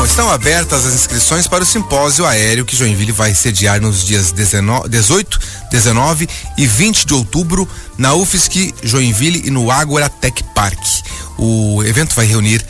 Bom, 0.00 0.06
estão 0.06 0.30
abertas 0.30 0.86
as 0.86 0.94
inscrições 0.94 1.46
para 1.46 1.62
o 1.62 1.66
simpósio 1.66 2.24
aéreo 2.24 2.64
que 2.64 2.74
Joinville 2.74 3.12
vai 3.12 3.34
sediar 3.34 3.82
nos 3.82 4.02
dias 4.02 4.32
19, 4.32 4.88
18, 4.88 5.40
19 5.70 6.26
e 6.56 6.66
20 6.66 7.04
de 7.04 7.12
outubro 7.12 7.68
na 7.98 8.14
UFSC 8.14 8.72
Joinville 8.82 9.42
e 9.44 9.50
no 9.50 9.70
Ágora 9.70 10.08
Tech 10.08 10.42
Park. 10.54 10.80
O 11.36 11.84
evento 11.84 12.14
vai 12.14 12.24
reunir 12.24 12.64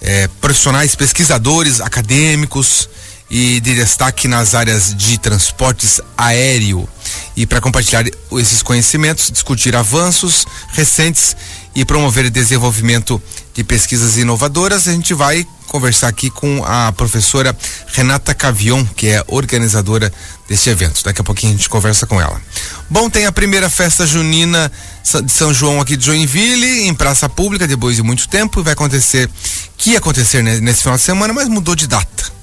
eh, 0.00 0.28
profissionais, 0.40 0.94
pesquisadores, 0.94 1.80
acadêmicos 1.80 2.88
e 3.28 3.58
de 3.58 3.74
destaque 3.74 4.28
nas 4.28 4.54
áreas 4.54 4.94
de 4.94 5.18
transportes 5.18 6.00
aéreo. 6.16 6.88
E 7.36 7.46
para 7.46 7.60
compartilhar 7.60 8.04
esses 8.34 8.62
conhecimentos, 8.62 9.32
discutir 9.32 9.74
avanços 9.74 10.46
recentes 10.68 11.36
e 11.76 11.84
promover 11.84 12.30
desenvolvimento 12.30 13.22
de 13.54 13.62
pesquisas 13.62 14.16
inovadoras, 14.16 14.88
a 14.88 14.92
gente 14.92 15.12
vai 15.12 15.46
conversar 15.66 16.08
aqui 16.08 16.30
com 16.30 16.64
a 16.64 16.90
professora 16.92 17.54
Renata 17.88 18.34
Cavion, 18.34 18.82
que 18.96 19.08
é 19.08 19.22
organizadora 19.28 20.10
deste 20.48 20.70
evento. 20.70 21.04
Daqui 21.04 21.20
a 21.20 21.24
pouquinho 21.24 21.52
a 21.52 21.56
gente 21.56 21.68
conversa 21.68 22.06
com 22.06 22.18
ela. 22.18 22.40
Bom, 22.88 23.10
tem 23.10 23.26
a 23.26 23.32
primeira 23.32 23.68
festa 23.68 24.06
junina 24.06 24.72
de 25.22 25.30
São 25.30 25.52
João 25.52 25.78
aqui 25.78 25.98
de 25.98 26.06
Joinville, 26.06 26.86
em 26.86 26.94
praça 26.94 27.28
pública, 27.28 27.66
depois 27.66 27.96
de 27.96 28.02
muito 28.02 28.26
tempo, 28.26 28.60
e 28.60 28.62
vai 28.62 28.72
acontecer, 28.72 29.28
que 29.76 29.90
ia 29.90 29.98
acontecer 29.98 30.42
nesse 30.42 30.80
final 30.80 30.96
de 30.96 31.02
semana, 31.02 31.34
mas 31.34 31.46
mudou 31.46 31.74
de 31.74 31.86
data. 31.86 32.35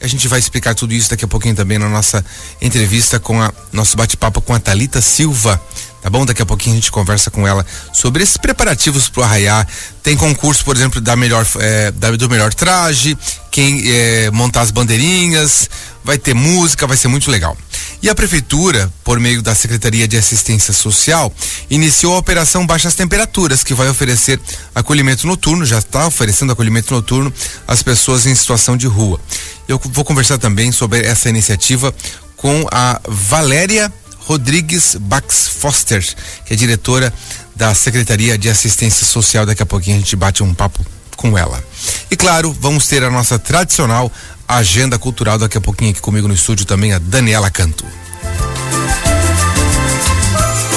A 0.00 0.06
gente 0.06 0.28
vai 0.28 0.38
explicar 0.38 0.74
tudo 0.74 0.92
isso 0.92 1.08
daqui 1.08 1.24
a 1.24 1.28
pouquinho 1.28 1.54
também 1.54 1.78
na 1.78 1.88
nossa 1.88 2.24
entrevista 2.60 3.18
com 3.18 3.40
a 3.40 3.52
nosso 3.72 3.96
bate-papo 3.96 4.42
com 4.42 4.52
a 4.52 4.60
Talita 4.60 5.00
Silva, 5.00 5.60
tá 6.02 6.10
bom? 6.10 6.26
Daqui 6.26 6.42
a 6.42 6.46
pouquinho 6.46 6.74
a 6.74 6.78
gente 6.78 6.92
conversa 6.92 7.30
com 7.30 7.48
ela 7.48 7.64
sobre 7.94 8.22
esses 8.22 8.36
preparativos 8.36 9.08
pro 9.08 9.22
arraiar. 9.22 9.66
Tem 10.02 10.14
concurso, 10.14 10.64
por 10.64 10.76
exemplo, 10.76 11.00
da 11.00 11.16
melhor, 11.16 11.46
é, 11.58 11.90
da, 11.92 12.10
do 12.10 12.28
melhor 12.28 12.52
traje, 12.52 13.16
quem 13.50 13.82
é, 13.90 14.30
montar 14.30 14.60
as 14.60 14.70
bandeirinhas, 14.70 15.70
vai 16.06 16.16
ter 16.16 16.34
música, 16.34 16.86
vai 16.86 16.96
ser 16.96 17.08
muito 17.08 17.30
legal. 17.30 17.56
E 18.00 18.08
a 18.08 18.14
prefeitura, 18.14 18.90
por 19.02 19.18
meio 19.18 19.42
da 19.42 19.54
Secretaria 19.54 20.06
de 20.06 20.16
Assistência 20.16 20.72
Social, 20.72 21.34
iniciou 21.68 22.14
a 22.14 22.18
operação 22.18 22.64
Baixas 22.64 22.94
Temperaturas, 22.94 23.64
que 23.64 23.74
vai 23.74 23.88
oferecer 23.88 24.40
acolhimento 24.72 25.26
noturno, 25.26 25.66
já 25.66 25.78
está 25.78 26.06
oferecendo 26.06 26.52
acolhimento 26.52 26.94
noturno 26.94 27.32
às 27.66 27.82
pessoas 27.82 28.24
em 28.24 28.34
situação 28.34 28.76
de 28.76 28.86
rua. 28.86 29.20
Eu 29.66 29.80
vou 29.86 30.04
conversar 30.04 30.38
também 30.38 30.70
sobre 30.70 31.00
essa 31.00 31.28
iniciativa 31.28 31.92
com 32.36 32.66
a 32.70 33.00
Valéria 33.08 33.92
Rodrigues 34.20 34.96
Bax 35.00 35.48
Foster, 35.48 36.04
que 36.44 36.52
é 36.52 36.56
diretora 36.56 37.12
da 37.56 37.74
Secretaria 37.74 38.38
de 38.38 38.48
Assistência 38.48 39.04
Social. 39.04 39.44
Daqui 39.44 39.62
a 39.62 39.66
pouquinho 39.66 39.96
a 39.96 39.98
gente 39.98 40.14
bate 40.14 40.42
um 40.42 40.54
papo 40.54 40.86
com 41.16 41.36
ela. 41.36 41.62
E 42.10 42.16
claro, 42.16 42.56
vamos 42.60 42.86
ter 42.86 43.02
a 43.02 43.10
nossa 43.10 43.38
tradicional 43.38 44.12
agenda 44.48 44.98
cultural 44.98 45.38
daqui 45.38 45.58
a 45.58 45.60
pouquinho 45.60 45.90
aqui 45.90 46.00
comigo 46.00 46.28
no 46.28 46.34
estúdio 46.34 46.66
também 46.66 46.92
a 46.92 46.98
Daniela 46.98 47.50
Canto. 47.50 47.84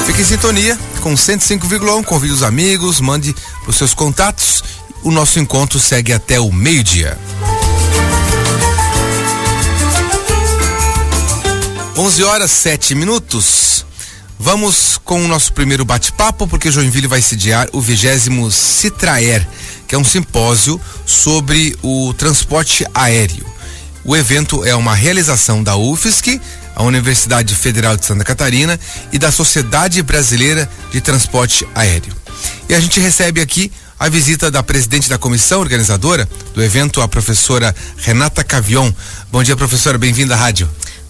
Fique 0.06 0.22
em 0.22 0.26
sintonia 0.26 0.78
com 1.02 1.14
105,1, 1.14 2.04
convide 2.04 2.34
os 2.34 2.44
amigos, 2.44 3.00
mande 3.00 3.36
os 3.68 3.76
seus 3.76 3.94
contatos. 3.94 4.64
O 5.04 5.12
nosso 5.12 5.40
encontro 5.40 5.80
segue 5.80 6.12
até 6.12 6.40
o 6.40 6.52
meio-dia. 6.52 7.18
11 11.96 12.24
horas 12.24 12.52
7 12.52 12.96
minutos. 12.96 13.86
Vamos 14.40 14.98
com 15.04 15.24
o 15.24 15.28
nosso 15.28 15.52
primeiro 15.52 15.84
bate-papo, 15.84 16.48
porque 16.48 16.72
Joinville 16.72 17.08
vai 17.08 17.22
sediar 17.22 17.68
o 17.74 17.82
vigésimo 17.82 18.50
Citraer, 18.50 19.46
que 19.86 19.96
é 19.96 19.98
um 19.98 20.04
simpósio 20.04 20.80
sobre 21.06 21.78
o 21.84 22.14
transporte 22.14 22.86
aéreo. 22.94 23.46
O 24.04 24.16
evento 24.16 24.66
é 24.66 24.76
uma 24.76 24.96
realização 24.96 25.62
da 25.62 25.76
UFSC, 25.76 26.40
a 26.76 26.84
Universidade 26.84 27.54
Federal 27.54 27.98
de 27.98 28.06
Santa 28.06 28.24
Catarina 28.24 28.80
e 29.12 29.20
da 29.20 29.32
Sociedade 29.32 30.02
Brasileira 30.02 30.70
de 30.92 31.02
Transporte 31.02 31.68
Aéreo. 31.76 32.14
E 32.70 32.74
a 32.74 32.80
gente 32.80 33.00
recebe 33.00 33.42
aqui 33.42 33.72
a 34.00 34.08
visita 34.08 34.50
da 34.50 34.64
presidente 34.64 35.10
da 35.10 35.18
comissão 35.18 35.60
organizadora 35.60 36.28
do 36.54 36.64
evento, 36.64 37.02
a 37.02 37.08
professora 37.08 37.76
Renata 37.98 38.44
Cavion. 38.44 38.92
Bom 39.30 39.44
dia, 39.44 39.58
professora, 39.58 39.98
bem-vinda 39.98 40.36
à 40.36 40.38
rádio. 40.38 40.70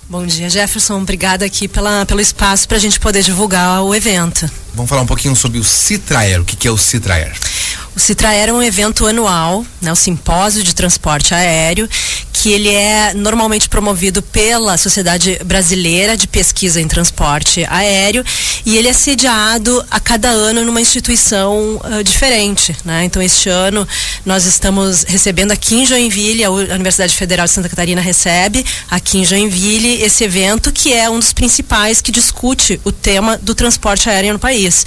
Bom 0.09 0.25
dia, 0.25 0.50
Jefferson. 0.50 1.00
Obrigada 1.00 1.46
aqui 1.46 1.68
pela, 1.68 2.03
pelo 2.03 2.19
espaço 2.19 2.68
para 2.68 2.78
a 2.78 2.80
gente 2.80 3.00
poder 3.00 3.22
divulgar 3.22 3.84
o 3.84 3.94
evento. 3.94 4.50
Vamos 4.74 4.90
falar 4.90 5.03
um 5.03 5.06
pouquinho 5.06 5.35
sobre 5.35 5.59
o 5.59 5.64
Citraer. 5.64 6.41
O 6.41 6.46
que, 6.46 6.56
que 6.56 6.68
é 6.68 6.72
o 6.72 6.78
Citraer? 6.78 7.31
O 8.00 8.02
Citraer 8.02 8.48
é 8.48 8.54
um 8.54 8.64
evento 8.64 9.06
anual, 9.06 9.66
né, 9.82 9.92
o 9.92 9.96
simpósio 9.96 10.64
de 10.64 10.74
transporte 10.74 11.34
aéreo, 11.34 11.86
que 12.32 12.50
ele 12.50 12.70
é 12.70 13.14
normalmente 13.14 13.68
promovido 13.68 14.22
pela 14.22 14.78
Sociedade 14.78 15.38
Brasileira 15.44 16.16
de 16.16 16.26
Pesquisa 16.26 16.80
em 16.80 16.88
Transporte 16.88 17.66
Aéreo 17.70 18.24
e 18.66 18.78
ele 18.78 18.88
é 18.88 18.94
sediado 18.94 19.86
a 19.92 20.00
cada 20.00 20.30
ano 20.30 20.64
numa 20.64 20.80
instituição 20.80 21.82
uh, 21.84 22.02
diferente, 22.02 22.74
né? 22.86 23.04
Então 23.04 23.22
este 23.22 23.50
ano 23.50 23.86
nós 24.26 24.46
estamos 24.46 25.04
recebendo 25.04 25.52
aqui 25.52 25.76
em 25.76 25.86
Joinville, 25.86 26.46
a 26.46 26.52
Universidade 26.52 27.14
Federal 27.14 27.48
de 27.48 27.52
Santa 27.52 27.68
Catarina 27.68 28.00
recebe 28.00 28.66
aqui 28.90 29.18
em 29.18 29.26
Joinville 29.26 30.02
esse 30.02 30.24
evento 30.24 30.72
que 30.72 30.94
é 30.94 31.09
um 31.09 31.20
dos 31.20 31.34
principais 31.34 32.00
que 32.00 32.14
discute 32.14 32.80
o 32.86 32.94
tema 32.94 33.38
do 33.38 33.54
transporte 33.54 34.09
aéreo 34.09 34.32
no 34.32 34.40
país. 34.40 34.86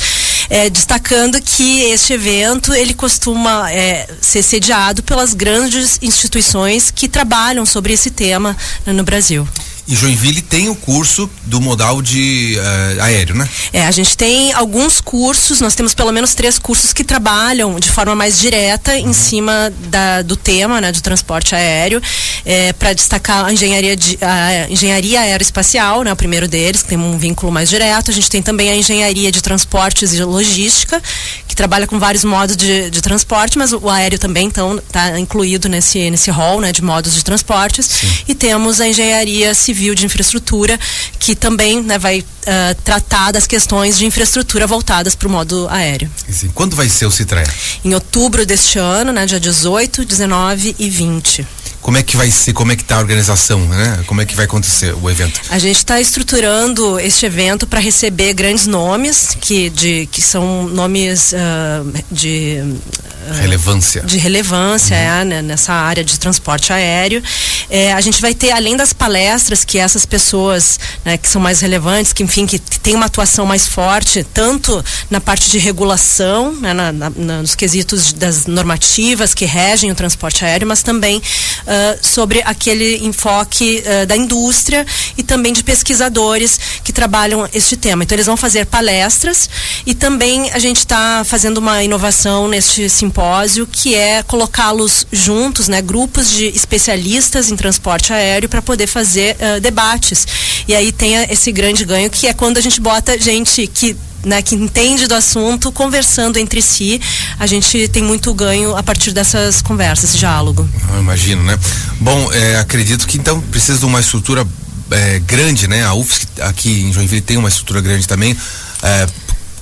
É, 0.55 0.69
destacando 0.69 1.41
que 1.41 1.81
este 1.85 2.13
evento 2.13 2.75
ele 2.75 2.93
costuma 2.93 3.73
é, 3.73 4.07
ser 4.21 4.43
sediado 4.43 5.03
pelas 5.03 5.33
grandes 5.33 5.99
instituições 6.03 6.91
que 6.91 7.09
trabalham 7.09 7.65
sobre 7.65 7.95
esse 7.95 8.11
tema 8.11 8.55
no 8.85 9.03
Brasil. 9.03 9.49
E 9.87 9.97
Joinville 9.97 10.41
tem 10.41 10.69
o 10.69 10.77
curso 10.77 11.29
do 11.45 11.61
modal 11.61 12.01
de 12.01 12.57
uh, 12.57 13.03
aéreo, 13.03 13.35
né? 13.35 13.49
É, 13.73 13.85
a 13.85 13.91
gente 13.91 14.17
tem 14.17 14.53
alguns 14.53 15.01
cursos, 15.01 15.61
nós 15.61 15.75
temos 15.75 15.93
pelo 15.93 16.13
menos 16.13 16.35
três 16.35 16.57
cursos 16.57 16.93
que 16.93 17.03
trabalham 17.03 17.79
de 17.81 17.91
forma 17.91 18.15
mais 18.15 18.39
direta 18.39 18.93
uhum. 18.93 19.11
em 19.11 19.13
cima 19.13 19.73
da, 19.89 20.23
do 20.23 20.37
tema, 20.37 20.81
né, 20.81 20.93
do 20.93 21.01
transporte 21.01 21.55
aéreo, 21.55 22.01
é, 22.45 22.73
para 22.73 22.93
destacar 22.93 23.45
a 23.45 23.53
engenharia, 23.53 23.97
de, 23.97 24.17
a 24.21 24.71
engenharia 24.71 25.21
aeroespacial, 25.21 26.05
né, 26.05 26.13
o 26.13 26.17
primeiro 26.17 26.47
deles, 26.47 26.83
que 26.83 26.89
tem 26.89 26.99
um 26.99 27.19
vínculo 27.19 27.51
mais 27.51 27.69
direto. 27.69 28.11
A 28.13 28.15
gente 28.15 28.31
tem 28.31 28.41
também 28.41 28.71
a 28.71 28.77
engenharia 28.77 29.33
de 29.33 29.43
transportes 29.43 30.15
e 30.15 30.23
logística, 30.23 31.03
que 31.49 31.57
trabalha 31.57 31.89
com 31.89 31.99
vários 31.99 32.23
modos 32.23 32.57
de, 32.57 32.89
de 32.89 33.03
transporte, 33.03 33.59
mas 33.59 33.73
o 33.73 33.91
aéreo 33.91 34.19
também 34.19 34.47
então 34.47 34.77
está 34.79 35.19
incluído 35.19 35.69
nesse 35.69 36.09
nesse 36.09 36.31
rol, 36.31 36.61
né, 36.61 36.73
de 36.73 36.83
modos 36.83 37.15
de 37.15 37.25
transportes. 37.25 37.85
Sim. 37.87 38.07
E 38.29 38.35
temos 38.35 38.81
a 38.81 38.87
engenharia 38.87 39.53
civil 39.55 39.72
Civil 39.73 39.95
de 39.95 40.05
Infraestrutura, 40.05 40.79
que 41.19 41.35
também 41.35 41.83
né, 41.83 41.99
vai 41.99 42.21
uh, 42.21 42.75
tratar 42.85 43.33
das 43.33 43.47
questões 43.47 43.97
de 43.97 44.05
infraestrutura 44.05 44.67
voltadas 44.67 45.15
para 45.15 45.27
o 45.27 45.31
modo 45.31 45.67
aéreo. 45.71 46.11
Quando 46.55 46.77
vai 46.77 46.91
ser 46.91 47.07
o 47.07 47.11
Citraia? 47.11 47.49
Em 47.83 47.95
outubro 47.95 48.45
deste 48.45 48.79
ano, 48.79 49.13
né, 49.13 49.25
dia 49.25 49.41
18, 49.41 50.05
19 50.05 50.77
e 50.79 50.91
20 50.91 51.47
como 51.83 51.99
é 51.99 52.03
que 52.03 52.17
vai 52.17 52.31
ser, 52.31 52.53
como 52.53 52.71
é 52.71 52.77
que 52.77 52.83
está 52.83 52.97
a 52.97 53.01
organização, 53.01 53.59
né? 53.67 54.05
Como 54.07 54.21
é 54.23 54.25
que 54.25 54.37
vai 54.37 54.45
acontecer 54.45 54.95
o 54.95 55.11
evento? 55.11 55.41
A 55.51 55.59
gente 55.59 55.79
está 55.79 56.01
estruturando 56.01 56.99
este 57.01 57.27
evento 57.27 57.67
para 57.67 57.81
receber 57.81 58.33
grandes 58.35 58.69
nomes 58.69 59.37
que 59.41 59.69
de 59.69 60.07
que 60.07 60.23
são 60.23 60.69
nomes 60.69 61.33
uh, 61.33 62.03
de 62.11 62.63
uh, 62.63 63.35
relevância, 63.41 64.03
de 64.03 64.17
relevância 64.17 64.97
uhum. 64.97 65.03
é, 65.03 65.25
né, 65.25 65.43
nessa 65.43 65.73
área 65.73 66.05
de 66.05 66.19
transporte 66.21 66.73
aéreo. 66.73 67.21
É, 67.69 67.93
a 67.93 68.01
gente 68.01 68.21
vai 68.21 68.33
ter 68.33 68.53
além 68.53 68.77
das 68.77 68.93
palestras 68.93 69.65
que 69.65 69.77
essas 69.77 70.07
pessoas 70.07 70.79
né, 71.05 71.17
que 71.17 71.29
são 71.29 71.43
mais 71.43 71.61
relevantes, 71.61 72.13
que 72.13 72.23
enfim 72.23 72.47
que, 72.47 72.61
que 72.61 72.79
tem 72.79 72.95
uma 72.95 73.07
atuação 73.07 73.45
mais 73.45 73.67
forte 73.67 74.25
tanto 74.33 74.85
na 75.11 75.21
parte 75.21 75.51
de 75.51 75.59
regulação, 75.59 76.53
né, 76.53 76.73
na, 76.73 76.93
na, 76.93 77.11
nos 77.11 77.57
quesitos 77.57 78.13
das 78.13 78.47
normativas 78.47 79.35
que 79.35 79.45
regem 79.45 79.91
o 79.91 79.95
transporte 79.97 80.45
aéreo, 80.45 80.69
mas 80.69 80.83
também 80.83 81.19
uh, 81.19 81.72
uh, 81.73 81.99
sobre 82.07 82.43
aquele 82.45 83.05
enfoque 83.05 83.83
uh, 83.83 84.07
da 84.07 84.17
indústria 84.17 84.87
e 85.17 85.23
também 85.23 85.53
de 85.53 85.65
pesquisadores 85.65 86.61
que 86.85 86.93
trabalham 86.93 87.49
este 87.55 87.77
tema. 87.77 88.05
Então 88.05 88.15
eles 88.15 88.27
vão 88.27 88.37
fazer 88.37 88.67
palestras 88.67 89.49
e 89.87 89.95
também 89.95 90.51
a 90.53 90.59
gente 90.59 90.79
está 90.79 91.25
fazendo 91.25 91.59
uma 91.59 91.83
inovação 91.83 92.49
neste 92.49 92.89
simpósio 92.89 93.67
que 93.67 93.95
é 93.95 94.23
colocá-los 94.23 95.07
juntos, 95.11 95.69
né, 95.69 95.81
grupos 95.81 96.31
de 96.31 96.47
especialistas 96.47 97.51
em 97.51 97.57
transporte 97.57 98.13
aéreo 98.13 98.49
para 98.49 98.61
poder 98.61 98.87
fazer 98.87 99.37
uh, 99.37 99.61
debates. 99.61 100.27
E 100.69 100.75
aí 100.75 100.93
tem 100.93 101.17
esse 101.31 101.51
grande 101.51 101.85
ganho 101.85 102.11
que 102.11 102.27
é 102.27 102.33
quando 102.33 102.59
a 102.59 102.61
gente 102.61 102.81
bota 102.81 103.19
gente 103.19 103.67
que 103.67 103.97
né, 104.25 104.43
que 104.43 104.55
entende 104.55 105.07
do 105.07 105.15
assunto, 105.15 105.73
conversando 105.73 106.39
entre 106.39 106.63
si, 106.63 107.01
a 107.39 107.47
gente 107.47 107.89
tem 107.89 108.03
muito 108.03 108.33
ganho 108.35 108.77
a 108.77 108.83
partir 108.83 109.13
dessas 109.13 109.61
conversas, 109.63 110.11
esse 110.11 110.19
diálogo. 110.19 110.69
Eu 110.95 111.01
imagino, 111.01 111.43
né? 111.43 111.59
Bom, 112.01 112.33
é, 112.33 112.57
acredito 112.59 113.07
que 113.07 113.19
então 113.19 113.41
precisa 113.41 113.79
de 113.79 113.85
uma 113.85 114.01
estrutura 114.01 114.47
é, 114.91 115.19
grande, 115.21 115.67
né? 115.67 115.85
A 115.85 115.95
UFSC 115.95 116.27
aqui 116.41 116.83
em 116.83 116.93
Joinville 116.93 117.21
tem 117.21 117.37
uma 117.37 117.49
estrutura 117.49 117.81
grande 117.81 118.07
também. 118.07 118.37
É, 118.83 119.07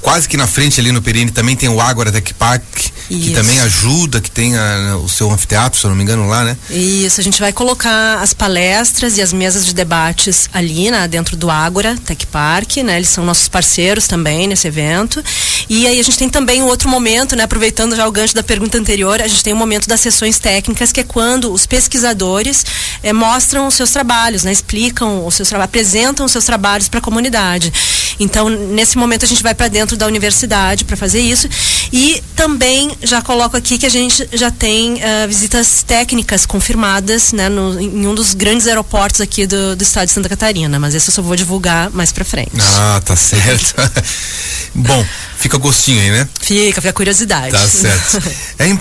quase 0.00 0.28
que 0.28 0.36
na 0.36 0.46
frente 0.46 0.80
ali 0.80 0.92
no 0.92 1.02
Perini 1.02 1.30
também 1.30 1.56
tem 1.56 1.68
o 1.68 1.80
Ágora 1.80 2.10
Tech 2.12 2.34
Park, 2.34 2.62
Isso. 3.10 3.22
Que 3.22 3.30
também 3.32 3.58
ajuda, 3.58 4.20
que 4.20 4.30
tem 4.30 4.56
a, 4.56 4.96
o 4.96 5.08
seu 5.08 5.30
anfiteatro, 5.30 5.78
se 5.78 5.84
eu 5.84 5.90
não 5.90 5.96
me 5.96 6.04
engano, 6.04 6.28
lá, 6.28 6.44
né? 6.44 6.56
Isso, 6.70 7.20
a 7.20 7.24
gente 7.24 7.40
vai 7.40 7.52
colocar 7.52 8.20
as 8.20 8.32
palestras 8.32 9.18
e 9.18 9.22
as 9.22 9.32
mesas 9.32 9.66
de 9.66 9.74
debates 9.74 10.48
ali, 10.52 10.90
né, 10.92 11.08
dentro 11.08 11.36
do 11.36 11.50
Ágora 11.50 11.96
Tech 12.06 12.24
Park, 12.26 12.76
né? 12.78 12.96
Eles 12.96 13.08
são 13.08 13.24
nossos 13.24 13.48
parceiros 13.48 14.06
também 14.06 14.46
nesse 14.46 14.68
evento. 14.68 15.22
E 15.68 15.88
aí 15.88 15.98
a 15.98 16.02
gente 16.04 16.18
tem 16.18 16.28
também 16.28 16.62
um 16.62 16.66
outro 16.66 16.88
momento, 16.88 17.34
né, 17.34 17.42
aproveitando 17.42 17.96
já 17.96 18.06
o 18.06 18.12
gancho 18.12 18.34
da 18.34 18.44
pergunta 18.44 18.78
anterior, 18.78 19.20
a 19.20 19.26
gente 19.26 19.42
tem 19.42 19.52
um 19.52 19.56
momento 19.56 19.88
das 19.88 20.00
sessões 20.00 20.38
técnicas, 20.38 20.92
que 20.92 21.00
é 21.00 21.04
quando 21.04 21.52
os 21.52 21.66
pesquisadores 21.66 22.64
eh, 23.02 23.12
mostram 23.12 23.66
os 23.66 23.74
seus 23.74 23.90
trabalhos, 23.90 24.44
né, 24.44 24.52
explicam 24.52 25.26
os 25.26 25.34
seus 25.34 25.48
trabalhos, 25.48 25.68
apresentam 25.70 26.26
os 26.26 26.32
seus 26.32 26.44
trabalhos 26.44 26.88
para 26.88 26.98
a 26.98 27.02
comunidade. 27.02 27.72
Então, 28.18 28.48
nesse 28.48 28.98
momento 28.98 29.24
a 29.24 29.28
gente 29.28 29.42
vai 29.42 29.54
para 29.54 29.68
dentro 29.68 29.96
da 29.96 30.06
universidade 30.06 30.84
para 30.84 30.96
fazer 30.96 31.20
isso. 31.20 31.48
E 31.92 32.22
também 32.34 32.96
já 33.02 33.20
coloco 33.22 33.56
aqui 33.56 33.78
que 33.78 33.86
a 33.86 33.90
gente 33.90 34.28
já 34.32 34.50
tem 34.50 34.94
uh, 34.94 35.28
visitas 35.28 35.82
técnicas 35.82 36.46
confirmadas, 36.46 37.32
né, 37.32 37.48
no, 37.48 37.80
em 37.80 38.06
um 38.06 38.14
dos 38.14 38.34
grandes 38.34 38.66
aeroportos 38.66 39.20
aqui 39.20 39.46
do, 39.46 39.76
do 39.76 39.82
estado 39.82 40.06
de 40.06 40.12
Santa 40.12 40.28
Catarina, 40.28 40.78
mas 40.78 40.94
esse 40.94 41.08
eu 41.08 41.14
só 41.14 41.22
vou 41.22 41.36
divulgar 41.36 41.90
mais 41.90 42.12
para 42.12 42.24
frente. 42.24 42.52
Ah, 42.58 43.00
tá 43.04 43.16
certo. 43.16 43.74
Bom, 44.74 45.04
fica 45.36 45.58
gostinho 45.58 46.00
aí, 46.00 46.10
né? 46.10 46.28
Fica, 46.40 46.80
fica 46.80 46.92
curiosidade. 46.92 47.52
Tá 47.52 47.68
certo. 47.68 48.22
é, 48.58 48.68
é, 48.68 48.76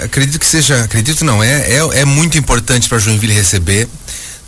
é, 0.00 0.04
acredito 0.04 0.38
que 0.38 0.46
seja, 0.46 0.84
acredito 0.84 1.24
não, 1.24 1.42
é, 1.42 1.72
é, 1.72 2.00
é 2.00 2.04
muito 2.04 2.36
importante 2.36 2.88
para 2.88 2.98
Joinville 2.98 3.32
receber 3.32 3.88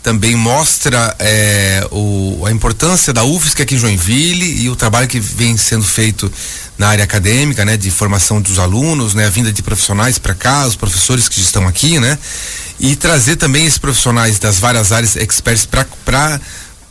também 0.07 0.37
mostra 0.37 1.13
é, 1.19 1.85
o, 1.91 2.45
a 2.45 2.51
importância 2.53 3.11
da 3.11 3.25
UFSC 3.25 3.61
aqui 3.61 3.75
em 3.75 3.77
Joinville 3.77 4.63
e 4.63 4.69
o 4.69 4.75
trabalho 4.75 5.05
que 5.05 5.19
vem 5.19 5.57
sendo 5.57 5.83
feito 5.83 6.31
na 6.77 6.87
área 6.87 7.03
acadêmica, 7.03 7.65
né, 7.65 7.75
de 7.75 7.91
formação 7.91 8.41
dos 8.41 8.57
alunos, 8.57 9.13
né, 9.13 9.25
a 9.25 9.29
vinda 9.29 9.51
de 9.51 9.61
profissionais 9.61 10.17
para 10.17 10.33
cá, 10.33 10.65
os 10.65 10.77
professores 10.77 11.27
que 11.27 11.41
estão 11.41 11.67
aqui, 11.67 11.99
né, 11.99 12.17
e 12.79 12.95
trazer 12.95 13.35
também 13.35 13.65
esses 13.65 13.77
profissionais 13.77 14.39
das 14.39 14.59
várias 14.59 14.93
áreas 14.93 15.17
experts 15.17 15.65
para 15.65 16.39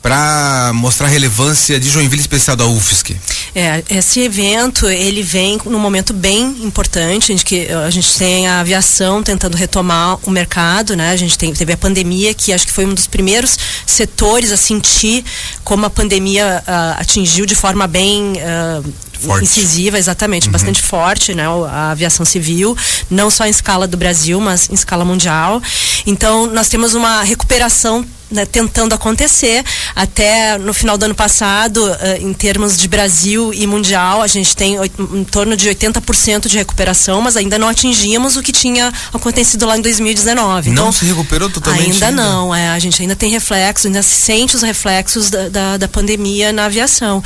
para 0.07 0.71
mostrar 0.73 1.09
a 1.09 1.11
relevância 1.11 1.81
de 1.81 1.91
Joinville 1.91 2.21
especial 2.21 2.55
da 2.55 2.65
UFSC. 2.65 3.17
É, 3.53 3.83
esse 3.91 4.21
evento 4.21 4.89
ele 4.89 5.21
vem 5.21 5.59
num 5.65 5.81
momento 5.81 6.15
bem 6.15 6.45
importante, 6.63 7.33
em 7.33 7.37
que 7.37 7.67
a 7.73 7.91
gente 7.91 8.17
tem 8.17 8.47
a 8.47 8.61
aviação 8.61 9.21
tentando 9.21 9.57
retomar 9.57 10.17
o 10.23 10.31
mercado, 10.31 10.95
né? 10.95 11.11
A 11.11 11.17
gente 11.17 11.37
tem, 11.37 11.53
teve 11.53 11.73
a 11.73 11.77
pandemia 11.77 12.33
que 12.35 12.53
acho 12.53 12.65
que 12.65 12.73
foi 12.73 12.87
um 12.87 12.95
dos 12.95 13.09
primeiros 13.09 13.59
setores 13.85 14.53
a 14.53 14.57
sentir 14.57 15.25
como 15.65 15.85
a 15.87 15.91
pandemia 15.91 16.63
uh, 16.63 17.01
atingiu 17.01 17.45
de 17.45 17.57
forma 17.57 17.89
bem 17.89 18.35
uh, 18.35 18.95
Forte. 19.19 19.45
incisiva, 19.45 19.99
exatamente, 19.99 20.47
uhum. 20.47 20.53
bastante 20.53 20.83
forte, 20.83 21.35
né? 21.35 21.45
A 21.47 21.91
aviação 21.91 22.25
civil, 22.25 22.77
não 23.11 23.31
só 23.31 23.47
em 23.47 23.51
escala 23.51 23.87
do 23.87 23.97
Brasil, 23.97 24.41
mas 24.41 24.69
em 24.71 24.75
escala 24.75 25.05
mundial. 25.05 25.63
Então, 26.07 26.47
nós 26.47 26.69
temos 26.69 26.95
uma 26.95 27.23
recuperação 27.23 28.05
né, 28.31 28.45
tentando 28.45 28.95
acontecer. 28.95 29.65
Até 29.95 30.59
no 30.59 30.75
final 30.75 30.99
do 30.99 31.05
ano 31.05 31.15
passado, 31.15 31.79
uh, 31.79 31.97
em 32.21 32.33
termos 32.33 32.77
de 32.77 32.89
Brasil 32.89 33.53
e 33.55 33.67
mundial, 33.67 34.23
a 34.23 34.27
gente 34.27 34.55
tem 34.57 34.77
em 34.77 35.25
torno 35.25 35.57
de 35.57 35.69
80% 35.69 36.49
de 36.49 36.59
recuperação, 36.59 37.21
mas 37.21 37.37
ainda 37.37 37.59
não 37.59 37.69
atingimos 37.69 38.37
o 38.37 38.43
que 38.43 38.53
tinha 38.53 38.93
acontecido 39.13 39.67
lá 39.67 39.77
em 39.77 39.81
2019. 39.81 40.71
Não 40.71 40.75
então, 40.75 40.93
se 40.93 41.05
recuperou 41.05 41.49
totalmente? 41.49 41.93
Ainda, 41.93 42.07
ainda? 42.09 42.23
não, 42.23 42.55
é, 42.55 42.69
a 42.71 42.79
gente 42.79 43.01
ainda 43.01 43.17
tem 43.17 43.31
reflexos, 43.31 43.87
ainda 43.87 44.03
sente 44.03 44.57
os 44.57 44.63
reflexos 44.63 45.31
da, 45.31 45.49
da, 45.49 45.77
da 45.77 45.89
pandemia 45.89 46.53
na 46.53 46.67
aviação. 46.67 47.23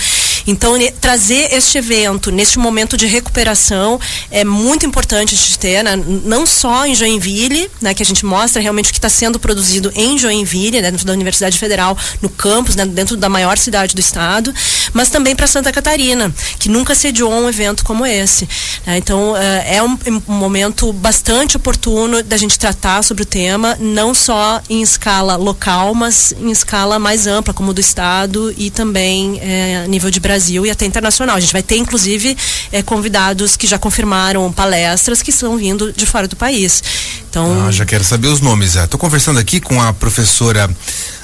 Então, 0.47 0.75
trazer 1.01 1.53
este 1.53 1.79
evento 1.79 2.31
neste 2.31 2.59
momento 2.59 2.97
de 2.97 3.07
recuperação 3.07 4.01
é 4.31 4.45
muito 4.45 4.87
importante 4.87 5.35
a 5.35 5.39
gente 5.39 5.59
ter, 5.59 5.83
né? 5.85 5.97
não 6.25 6.47
só 6.47 6.87
em 6.87 6.95
Joinville, 6.95 7.71
né, 7.81 7.95
que 7.95 8.03
a 8.03 8.07
gente 8.07 8.25
mostra 8.25 8.61
realmente 8.61 8.91
o 8.91 8.93
que 8.93 8.99
está 8.99 9.09
sendo 9.09 9.39
produzido 9.39 9.93
em 9.95 10.19
Joinville, 10.19 10.81
né, 10.81 10.91
dentro 10.91 11.07
da 11.07 11.13
Universidade 11.13 11.59
Federal, 11.59 11.97
no 12.21 12.29
campus, 12.29 12.77
né, 12.77 12.85
dentro 12.87 13.17
da 13.17 13.29
maior 13.29 13.59
cidade 13.59 13.95
do 13.95 14.01
estado, 14.01 14.53
mas 14.93 15.11
também 15.11 15.37
para 15.37 15.47
Santa 15.47 15.73
Catarina, 15.73 16.33
que 16.59 16.69
nunca 16.69 16.95
sediou 16.95 17.33
um 17.33 17.49
evento 17.49 17.85
como 17.85 18.07
esse. 18.07 18.49
Né? 18.87 18.99
Então, 18.99 19.37
é, 19.37 19.77
é 19.77 19.83
um, 19.83 19.99
um 20.29 20.35
momento 20.35 20.93
bastante 20.93 21.57
oportuno 21.57 22.23
da 22.23 22.37
gente 22.37 22.59
tratar 22.59 23.03
sobre 23.03 23.23
o 23.23 23.27
tema, 23.27 23.77
não 23.79 24.15
só 24.15 24.61
em 24.69 24.83
escala 24.83 25.37
local, 25.37 25.95
mas 25.95 26.33
em 26.39 26.51
escala 26.51 26.99
mais 26.99 27.27
ampla, 27.27 27.55
como 27.55 27.73
do 27.73 27.81
estado 27.81 28.53
e 28.57 28.71
também 28.71 29.39
é, 29.43 29.83
a 29.85 29.87
nível 29.87 30.11
de 30.11 30.21
Brasil 30.21 30.30
e 30.67 30.71
até 30.71 30.87
internacional. 30.87 31.37
A 31.37 31.41
gente 31.41 31.53
vai 31.53 31.63
ter, 31.63 31.77
inclusive, 31.77 32.37
é, 32.71 32.83
convidados 32.83 33.57
que 33.57 33.67
já 33.67 33.79
confirmaram 33.79 34.51
palestras 34.53 35.23
que 35.23 35.31
estão 35.31 35.57
vindo 35.57 35.93
de 35.93 36.07
fora 36.07 36.29
do 36.29 36.37
país. 36.37 36.83
Então, 37.29 37.67
ah, 37.67 37.71
já 37.71 37.85
quero 37.85 38.05
saber 38.05 38.29
os 38.29 38.41
nomes. 38.41 38.77
Estou 38.77 38.99
conversando 38.99 39.39
aqui 39.39 39.61
com 39.61 39.81
a 39.81 39.93
professora, 39.93 40.69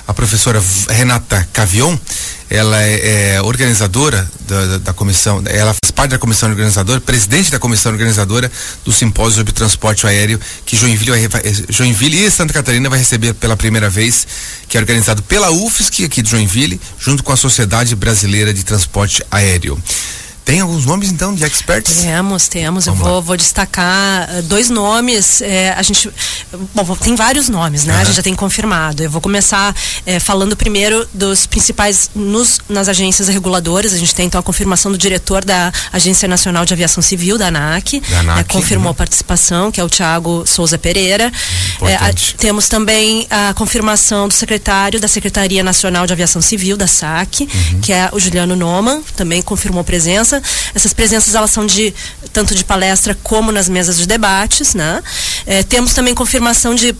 a 0.07 0.15
professora 0.15 0.63
Renata 0.89 1.47
Cavion. 1.53 1.97
Ela 2.49 2.81
é, 2.81 3.35
é 3.35 3.43
organizadora 3.43 4.31
da, 4.47 4.67
da, 4.67 4.79
da, 4.79 4.93
comissão, 4.93 5.43
ela 5.47 5.75
faz 5.75 5.91
parte 5.91 6.13
da 6.13 6.19
comissão 6.19 6.49
organizadora, 6.49 7.01
presidente 7.01 7.51
da 7.51 7.59
comissão 7.59 7.91
organizadora 7.91 8.51
do 8.85 8.93
simpósio 8.93 9.39
sobre 9.39 9.53
transporte 9.53 10.07
aéreo 10.07 10.39
que 10.65 10.77
Joinville, 10.77 11.27
vai, 11.27 11.43
Joinville 11.69 12.25
e 12.25 12.31
Santa 12.31 12.55
Catarina 12.55 12.89
vai 12.89 13.01
receber 13.01 13.35
pela 13.35 13.57
primeira 13.57 13.91
vez, 13.91 14.25
que 14.69 14.77
é 14.77 14.81
organizado 14.81 15.25
pela 15.25 15.51
UFSC 15.51 16.05
aqui 16.05 16.23
de 16.23 16.31
Joinville, 16.31 16.81
junto 17.01 17.25
com 17.25 17.33
a 17.33 17.37
Sociedade 17.37 17.97
Brasileira 17.97 18.55
de 18.55 18.63
Transporte 18.63 19.25
Aéreo. 19.29 19.77
Tem 20.47 20.61
alguns 20.61 20.87
nomes 20.87 21.11
então 21.11 21.35
de 21.35 21.43
experts? 21.45 22.03
Temos, 22.03 22.47
temos. 22.47 22.85
Vamos 22.87 23.01
Eu 23.01 23.07
vou, 23.07 23.21
vou, 23.21 23.37
destacar 23.37 24.29
uh, 24.31 24.43
dois 24.43 24.71
nomes. 24.71 25.43
É, 25.43 25.75
a 25.77 25.83
gente, 25.83 26.09
bom, 26.73 26.95
tem 26.95 27.17
vários 27.17 27.49
nomes, 27.49 27.85
né? 27.85 27.95
Uhum. 27.95 28.01
A 28.01 28.05
gente 28.05 28.15
já 28.15 28.23
tem 28.23 28.33
confirmado. 28.33 29.03
Eu 29.03 29.11
vou 29.11 29.21
começar 29.21 29.75
é, 30.07 30.21
falando 30.21 30.57
primeiro 30.57 31.05
dos 31.13 31.47
principais 31.47 32.11
nos, 32.15 32.61
nas 32.69 32.89
agências 32.89 33.27
reguladoras. 33.27 33.93
A 33.93 33.99
gente 33.99 34.15
tem 34.15 34.27
então 34.27 34.39
a 34.39 34.43
confirmação 34.43 34.93
do 34.93 34.97
diretor 34.97 35.45
da 35.45 35.73
Agência 35.93 36.29
Nacional 36.29 36.65
de 36.65 36.73
Aviação 36.73 37.03
Civil, 37.03 37.37
da 37.37 37.49
ANAC. 37.49 37.99
Da 38.09 38.21
ANAC 38.21 38.37
né? 38.39 38.45
confirmou 38.45 38.87
uhum. 38.87 38.93
a 38.93 38.95
participação, 38.95 39.73
que 39.73 39.81
é 39.81 39.85
o 39.85 39.89
Tiago 39.89 40.45
Souza 40.47 40.79
Pereira. 40.79 41.33
É, 41.83 41.97
a, 41.97 42.15
temos 42.39 42.69
também 42.69 43.27
a 43.29 43.53
confirmação 43.53 44.29
do 44.29 44.35
secretário 44.35 45.01
da 45.01 45.09
Secretaria 45.09 45.65
Nacional 45.65 46.07
de 46.07 46.13
Aviação 46.13 46.41
Civil, 46.41 46.77
da 46.77 46.87
SAC, 46.87 47.41
uhum. 47.41 47.81
que 47.81 47.93
é 47.93 48.09
o 48.13 48.21
Juliano 48.21 48.55
Noman, 48.55 49.03
também 49.17 49.43
confirmou 49.43 49.83
presença 49.83 50.36
presença. 50.41 50.73
Essas 50.75 50.93
presenças 50.93 51.35
elas 51.35 51.51
são 51.51 51.67
de 51.67 51.93
tanto 52.33 52.55
de 52.55 52.65
palestra 52.65 53.17
como 53.23 53.53
nas 53.53 53.69
mesas 53.69 53.99
de 53.99 54.07
debates, 54.07 54.75
né? 54.75 55.03
É, 55.47 55.63
temos 55.63 55.95
também 55.95 56.15
confirmação 56.15 56.75
de 56.75 56.95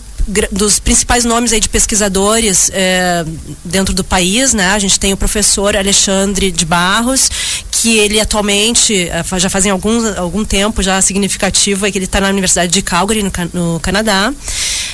dos 0.51 0.77
principais 0.77 1.23
nomes 1.23 1.53
aí 1.53 1.59
de 1.61 1.69
pesquisadores 1.69 2.69
é, 2.73 3.23
dentro 3.63 3.93
do 3.93 4.03
país, 4.03 4.53
né? 4.53 4.71
A 4.71 4.79
gente 4.79 4.99
tem 4.99 5.13
o 5.13 5.17
professor 5.17 5.73
Alexandre 5.77 6.51
de 6.51 6.65
Barros, 6.65 7.29
que 7.71 7.97
ele 7.97 8.19
atualmente, 8.19 9.07
é, 9.07 9.23
já 9.39 9.49
fazem 9.49 9.71
algum, 9.71 10.19
algum 10.19 10.43
tempo 10.43 10.83
já 10.83 11.01
significativo, 11.01 11.85
é 11.85 11.91
que 11.91 11.97
ele 11.97 12.03
está 12.03 12.19
na 12.19 12.27
Universidade 12.27 12.69
de 12.69 12.81
Calgary, 12.81 13.23
no, 13.23 13.31
no 13.53 13.79
Canadá. 13.79 14.33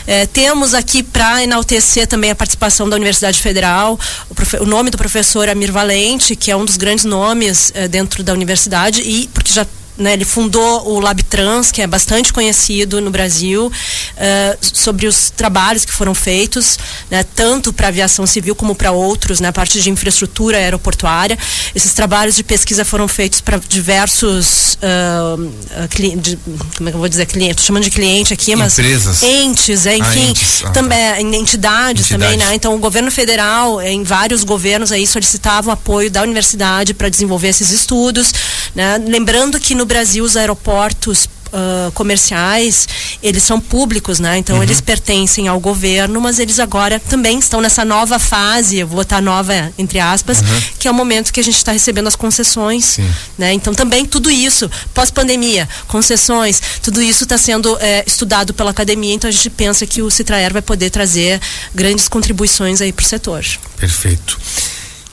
É, 0.06 0.26
temos 0.26 0.74
aqui 0.74 1.02
para 1.02 1.44
enaltecer 1.44 2.08
também 2.08 2.32
a 2.32 2.36
participação 2.36 2.90
da 2.90 2.96
Universidade 2.96 3.40
Federal, 3.40 4.00
o, 4.30 4.64
o, 4.64 4.66
nome 4.66 4.90
do 4.90 4.98
professor 4.98 5.48
Amir 5.50 5.72
Valente, 5.72 6.36
que 6.36 6.52
é 6.52 6.56
um 6.56 6.66
dos 6.66 6.78
grandes 6.78 7.06
nomes 7.06 7.72
é, 7.74 7.88
dentro 7.88 8.24
da 8.24 8.34
universidade 8.34 9.02
e 9.02 9.28
porque 9.34 9.54
já 9.54 9.66
né, 9.98 10.14
ele 10.14 10.26
fundou 10.26 10.90
o 10.90 11.00
LabTrans, 11.00 11.72
que 11.72 11.82
é 11.82 11.88
bastante 11.88 12.34
conhecido 12.34 13.00
no 13.00 13.12
Brasil, 13.12 13.68
uh, 13.68 14.58
sobre 14.62 15.08
os 15.08 15.30
trabalhos 15.30 15.86
que 15.86 15.92
foram 15.92 16.16
feitos, 16.16 16.78
né, 17.10 17.24
tanto 17.36 17.72
para 17.72 17.88
aviação 17.88 18.26
civil 18.26 18.56
como 18.56 18.76
para 18.76 18.92
outros, 18.92 19.40
na 19.40 19.50
né, 19.50 19.52
parte 19.52 19.82
de 19.82 19.90
infraestrutura 19.90 20.58
aeroportuária. 20.58 21.38
Esses 21.76 21.94
trabalhos 21.94 22.36
de 22.36 22.44
pesquisa 22.44 22.84
foram 22.84 23.08
feitos 23.08 23.42
para 23.42 23.60
diversos, 23.68 24.78
uh, 24.82 26.18
de, 26.18 26.38
como 26.78 26.90
é 26.90 26.92
que 26.92 26.96
eu 26.96 27.00
vou 27.00 27.10
dizer, 27.10 27.26
clientes, 27.26 27.62
estou 27.62 27.68
chamando 27.68 27.84
de 27.84 27.92
cliente 27.92 28.34
aqui, 28.34 28.56
mas 28.56 28.78
empresas, 28.78 29.24
entes, 29.24 29.86
é, 29.86 29.98
enfim, 29.98 30.28
ah, 30.28 30.30
entes. 30.30 30.64
Ah, 30.66 30.70
também 30.72 30.98
tá. 30.98 31.22
entidades 31.22 32.04
Entidade. 32.06 32.08
também, 32.10 32.38
né? 32.38 32.56
Então 32.56 32.76
o 32.76 32.80
governo 32.80 33.12
federal, 33.12 33.82
em 33.82 34.04
vários 34.04 34.44
governos 34.44 34.92
aí 34.92 35.06
solicitavam 35.06 35.72
apoio 35.72 36.10
da 36.10 36.22
universidade 36.22 36.94
para 36.94 37.10
desenvolver 37.10 37.50
esses 37.50 37.70
estudos, 37.70 38.34
né? 38.76 38.98
Lembrando 38.98 39.60
que 39.60 39.76
no 39.76 39.83
no 39.84 39.86
Brasil 39.86 40.24
os 40.24 40.36
aeroportos 40.38 41.30
Uh, 41.54 41.92
comerciais, 41.92 42.88
eles 43.22 43.44
são 43.44 43.60
públicos, 43.62 44.20
né? 44.20 44.40
Então 44.40 44.56
uhum. 44.56 44.64
eles 44.64 44.82
pertencem 44.82 45.48
ao 45.48 45.60
governo, 45.60 46.20
mas 46.20 46.40
eles 46.40 46.58
agora 46.58 47.00
também 47.00 47.38
estão 47.38 47.62
nessa 47.62 47.86
nova 47.86 48.18
fase, 48.18 48.80
eu 48.80 48.88
vou 48.88 48.96
botar 48.98 49.22
nova 49.22 49.72
entre 49.78 50.00
aspas, 50.00 50.40
uhum. 50.40 50.62
que 50.80 50.88
é 50.88 50.92
o 50.92 50.94
momento 50.96 51.32
que 51.32 51.40
a 51.40 51.44
gente 51.44 51.58
está 51.58 51.72
recebendo 51.72 52.08
as 52.08 52.16
concessões, 52.16 52.86
Sim. 52.86 53.08
né? 53.38 53.54
Então 53.54 53.72
também 53.72 54.04
tudo 54.04 54.32
isso, 54.32 54.68
pós-pandemia, 54.96 55.70
concessões, 55.88 56.60
tudo 56.82 57.00
isso 57.00 57.22
está 57.22 57.38
sendo 57.38 57.78
é, 57.80 58.04
estudado 58.04 58.52
pela 58.52 58.72
academia, 58.72 59.14
então 59.14 59.28
a 59.28 59.32
gente 59.32 59.52
pensa 59.52 59.86
que 59.86 60.02
o 60.02 60.10
Citraer 60.10 60.52
vai 60.52 60.64
poder 60.64 60.90
trazer 60.90 61.40
grandes 61.76 62.08
contribuições 62.08 62.82
aí 62.82 62.92
para 62.92 63.04
o 63.04 63.08
setor. 63.08 63.46
Perfeito. 63.78 64.40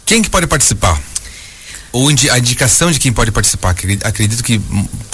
Quem 0.07 0.23
que 0.23 0.31
pode 0.31 0.47
participar? 0.47 0.99
Ou 1.93 2.09
a 2.09 2.39
indicação 2.39 2.91
de 2.91 2.99
quem 2.99 3.13
pode 3.13 3.33
participar? 3.33 3.75
Acredito 4.05 4.43
que 4.43 4.61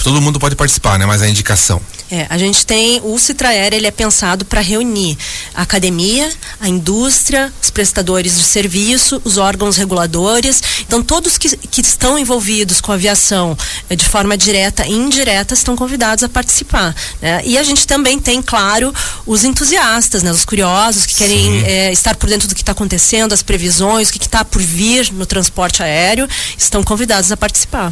todo 0.03 0.21
mundo 0.21 0.39
pode 0.39 0.55
participar, 0.55 0.97
né? 0.99 1.05
Mas 1.05 1.21
a 1.21 1.29
indicação. 1.29 1.81
É, 2.09 2.25
a 2.29 2.37
gente 2.37 2.65
tem 2.65 3.01
o 3.03 3.19
Citraer, 3.19 3.73
ele 3.73 3.85
é 3.85 3.91
pensado 3.91 4.45
para 4.45 4.61
reunir 4.61 5.17
a 5.53 5.63
academia, 5.63 6.31
a 6.59 6.69
indústria, 6.69 7.51
os 7.61 7.69
prestadores 7.69 8.35
de 8.37 8.43
serviço, 8.43 9.21
os 9.25 9.37
órgãos 9.37 9.75
reguladores. 9.75 10.63
Então, 10.81 11.03
todos 11.03 11.37
que, 11.37 11.57
que 11.57 11.81
estão 11.81 12.17
envolvidos 12.17 12.79
com 12.79 12.93
a 12.93 12.95
aviação 12.95 13.57
eh, 13.89 13.95
de 13.95 14.05
forma 14.05 14.37
direta 14.37 14.87
e 14.87 14.93
indireta 14.93 15.53
estão 15.53 15.75
convidados 15.75 16.23
a 16.23 16.29
participar. 16.29 16.95
Né? 17.21 17.41
E 17.43 17.57
a 17.57 17.63
gente 17.63 17.85
também 17.85 18.17
tem, 18.19 18.41
claro, 18.41 18.93
os 19.25 19.43
entusiastas, 19.43 20.23
né? 20.23 20.31
os 20.31 20.45
curiosos 20.45 21.05
que 21.05 21.15
querem 21.15 21.65
é, 21.65 21.91
estar 21.91 22.15
por 22.15 22.29
dentro 22.29 22.47
do 22.47 22.55
que 22.55 22.61
está 22.61 22.71
acontecendo, 22.71 23.33
as 23.33 23.43
previsões, 23.43 24.09
o 24.09 24.13
que 24.13 24.25
está 24.25 24.45
por 24.45 24.61
vir 24.61 25.11
no 25.11 25.25
transporte 25.25 25.83
aéreo, 25.83 26.27
estão 26.57 26.83
convidados 26.83 27.33
a 27.33 27.37
participar. 27.37 27.91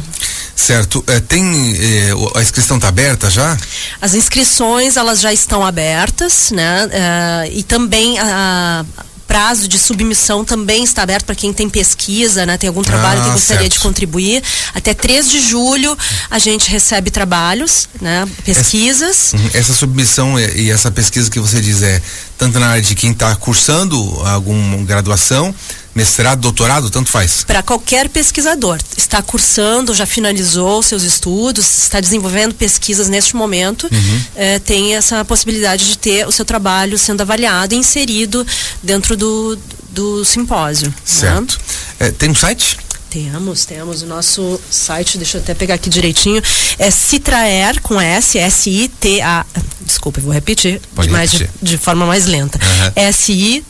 Certo. 0.56 1.04
É, 1.06 1.20
tem. 1.20 1.44
É, 1.76 2.10
a 2.34 2.42
inscrição 2.42 2.76
está 2.76 2.88
aberta 2.88 3.28
já? 3.28 3.56
As 4.00 4.14
inscrições 4.14 4.96
elas 4.96 5.20
já 5.20 5.32
estão 5.32 5.64
abertas, 5.64 6.50
né? 6.50 6.86
Uh, 6.86 7.58
e 7.58 7.62
também 7.62 8.18
a, 8.18 8.84
prazo 9.26 9.68
de 9.68 9.78
submissão 9.78 10.44
também 10.44 10.84
está 10.84 11.02
aberto 11.02 11.26
para 11.26 11.34
quem 11.34 11.52
tem 11.52 11.68
pesquisa, 11.68 12.46
né? 12.46 12.56
Tem 12.56 12.68
algum 12.68 12.82
trabalho 12.82 13.20
ah, 13.20 13.24
que 13.24 13.30
gostaria 13.32 13.62
certo. 13.62 13.72
de 13.74 13.78
contribuir. 13.80 14.42
Até 14.74 14.94
3 14.94 15.28
de 15.28 15.40
julho 15.40 15.96
a 16.30 16.38
gente 16.38 16.70
recebe 16.70 17.10
trabalhos, 17.10 17.88
né? 18.00 18.26
Pesquisas. 18.44 19.34
Essa, 19.34 19.36
uhum. 19.36 19.50
essa 19.52 19.74
submissão 19.74 20.40
e 20.40 20.70
essa 20.70 20.90
pesquisa 20.90 21.30
que 21.30 21.38
você 21.38 21.60
diz 21.60 21.82
é 21.82 22.00
tanto 22.38 22.58
na 22.58 22.68
área 22.68 22.82
de 22.82 22.94
quem 22.94 23.10
está 23.10 23.34
cursando 23.36 23.98
alguma 24.24 24.78
graduação, 24.84 25.54
mestrado, 25.96 26.40
doutorado, 26.40 26.90
tanto 26.90 27.08
faz? 27.08 27.42
Para 27.42 27.62
qualquer 27.62 28.10
pesquisador. 28.10 28.78
Está 28.96 29.22
cursando, 29.22 29.94
já 29.94 30.04
finalizou 30.04 30.82
seus 30.82 31.02
estudos, 31.02 31.84
está 31.84 32.00
desenvolvendo 32.00 32.54
pesquisas 32.54 33.08
neste 33.08 33.34
momento, 33.34 33.88
uhum. 33.90 34.20
eh, 34.36 34.58
tem 34.58 34.94
essa 34.94 35.24
possibilidade 35.24 35.88
de 35.88 35.96
ter 35.96 36.26
o 36.26 36.30
seu 36.30 36.44
trabalho 36.44 36.98
sendo 36.98 37.22
avaliado 37.22 37.74
e 37.74 37.78
inserido 37.78 38.46
dentro 38.82 39.16
do, 39.16 39.58
do 39.88 40.24
simpósio. 40.24 40.88
Né? 40.88 40.94
Certo. 41.04 41.58
Né? 41.98 42.10
tem 42.12 42.30
um 42.30 42.34
site? 42.34 42.76
Temos, 43.10 43.64
temos 43.64 44.02
o 44.02 44.06
nosso 44.06 44.60
site, 44.70 45.16
deixa 45.16 45.38
eu 45.38 45.42
até 45.42 45.54
pegar 45.54 45.74
aqui 45.74 45.88
direitinho, 45.88 46.42
é 46.78 46.90
Citraer 46.90 47.80
com 47.80 47.98
S, 48.00 48.36
S-I-T-A, 48.36 49.46
desculpa, 49.80 50.20
vou 50.20 50.32
repetir, 50.32 50.80
de, 51.00 51.08
mais, 51.08 51.30
de, 51.30 51.48
de, 51.62 51.78
forma 51.78 52.04
mais 52.04 52.26
lenta, 52.26 52.58
uhum. 52.58 52.92
S-I-T-R-A-E-R, 52.96 53.62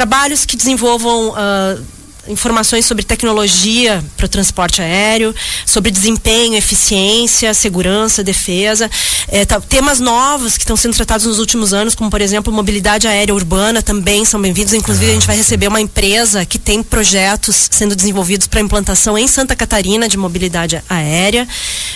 trabalhos 0.00 0.46
que 0.46 0.56
desenvolvam 0.56 1.28
uh, 1.28 1.84
informações 2.26 2.86
sobre 2.86 3.04
tecnologia 3.04 4.02
para 4.16 4.24
o 4.24 4.28
transporte 4.30 4.80
aéreo, 4.80 5.34
sobre 5.66 5.90
desempenho, 5.90 6.56
eficiência, 6.56 7.52
segurança, 7.52 8.24
defesa, 8.24 8.90
é, 9.28 9.44
tá, 9.44 9.60
temas 9.60 10.00
novos 10.00 10.56
que 10.56 10.62
estão 10.62 10.74
sendo 10.74 10.96
tratados 10.96 11.26
nos 11.26 11.38
últimos 11.38 11.74
anos, 11.74 11.94
como 11.94 12.08
por 12.08 12.22
exemplo 12.22 12.50
mobilidade 12.50 13.06
aérea 13.06 13.34
urbana, 13.34 13.82
também 13.82 14.24
são 14.24 14.40
bem-vindos. 14.40 14.72
Inclusive 14.72 15.04
ah, 15.04 15.10
a 15.10 15.12
gente 15.12 15.26
vai 15.26 15.36
receber 15.36 15.68
uma 15.68 15.82
empresa 15.82 16.46
que 16.46 16.58
tem 16.58 16.82
projetos 16.82 17.68
sendo 17.70 17.94
desenvolvidos 17.94 18.46
para 18.46 18.62
implantação 18.62 19.18
em 19.18 19.28
Santa 19.28 19.54
Catarina 19.54 20.08
de 20.08 20.16
mobilidade 20.16 20.82
aérea 20.88 21.46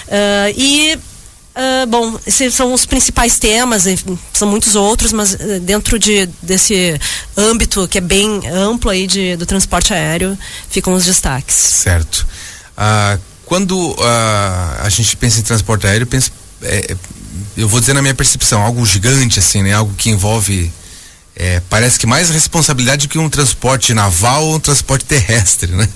uh, 0.09 0.55
e 0.55 0.99
Uh, 1.55 1.87
bom, 1.87 2.19
esses 2.27 2.53
são 2.53 2.73
os 2.73 2.85
principais 2.85 3.39
temas, 3.39 3.85
são 4.33 4.49
muitos 4.49 4.75
outros, 4.75 5.13
mas 5.13 5.35
uh, 5.35 5.61
dentro 5.61 5.99
de, 6.01 6.27
desse 6.43 6.99
âmbito 7.37 7.87
que 7.87 7.99
é 7.99 8.01
bem 8.01 8.47
amplo 8.49 8.91
aí 8.91 9.07
de, 9.07 9.37
do 9.37 9.47
transporte 9.47 9.95
aéreo, 9.95 10.37
ficam 10.69 10.93
os 10.95 11.05
destaques. 11.05 11.55
Certo. 11.55 12.27
Uh, 12.77 13.21
quando 13.45 13.95
a 14.81 14.89
gente 14.89 15.17
pensa 15.17 15.39
em 15.39 15.43
transporte 15.43 15.87
aéreo, 15.87 16.07
pensa, 16.07 16.31
é, 16.63 16.97
eu 17.57 17.69
vou 17.69 17.79
dizer 17.79 17.93
na 17.93 18.03
minha 18.03 18.15
percepção, 18.15 18.63
algo 18.63 18.85
gigante 18.85 19.39
assim, 19.39 19.63
né? 19.63 19.75
Algo 19.75 19.95
que 19.95 20.11
envolve 20.11 20.73
é, 21.37 21.61
parece 21.69 21.99
que 21.99 22.07
mais 22.07 22.31
responsabilidade 22.31 23.09
que 23.09 23.19
um 23.19 23.29
transporte 23.29 23.93
naval 23.93 24.45
ou 24.47 24.55
um 24.55 24.61
transporte 24.61 25.05
terrestre, 25.05 25.73
né? 25.73 25.89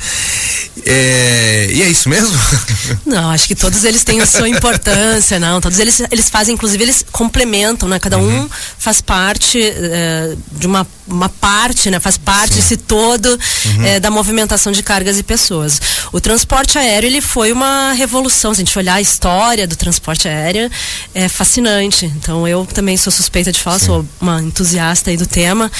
É, 0.84 1.68
e 1.70 1.82
é 1.82 1.88
isso 1.88 2.08
mesmo? 2.08 2.36
Não, 3.06 3.30
acho 3.30 3.46
que 3.46 3.54
todos 3.54 3.84
eles 3.84 4.02
têm 4.02 4.20
a 4.20 4.26
sua 4.26 4.48
importância, 4.50 5.38
não. 5.38 5.60
Todos 5.60 5.78
eles, 5.78 6.00
eles 6.10 6.28
fazem, 6.28 6.54
inclusive, 6.54 6.82
eles 6.82 7.04
complementam, 7.12 7.88
né? 7.88 7.98
Cada 7.98 8.18
uhum. 8.18 8.44
um 8.44 8.50
faz 8.78 9.00
parte 9.00 9.60
é, 9.60 10.34
de 10.52 10.66
uma, 10.66 10.86
uma 11.08 11.28
parte, 11.28 11.90
né? 11.90 11.98
Faz 12.00 12.16
parte 12.16 12.54
Sim. 12.54 12.60
desse 12.60 12.76
todo 12.76 13.26
uhum. 13.26 13.84
é, 13.84 14.00
da 14.00 14.10
movimentação 14.10 14.72
de 14.72 14.82
cargas 14.82 15.18
e 15.18 15.22
pessoas. 15.22 15.80
O 16.12 16.20
transporte 16.20 16.78
aéreo, 16.78 17.08
ele 17.08 17.20
foi 17.20 17.52
uma 17.52 17.92
revolução. 17.92 18.54
Se 18.54 18.60
a 18.60 18.64
gente 18.64 18.78
olhar 18.78 18.94
a 18.94 19.00
história 19.00 19.66
do 19.66 19.76
transporte 19.76 20.28
aéreo, 20.28 20.70
é 21.14 21.28
fascinante. 21.28 22.06
Então, 22.06 22.46
eu 22.46 22.66
também 22.66 22.96
sou 22.96 23.12
suspeita 23.12 23.50
de 23.52 23.60
falar, 23.60 23.78
Sim. 23.78 23.86
sou 23.86 24.06
uma 24.20 24.42
entusiasta 24.42 25.10
aí 25.10 25.16
do 25.16 25.26
tema, 25.26 25.70